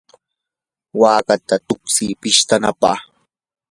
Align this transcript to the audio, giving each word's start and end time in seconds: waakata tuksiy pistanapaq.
waakata 1.01 1.55
tuksiy 1.67 2.13
pistanapaq. 2.21 2.97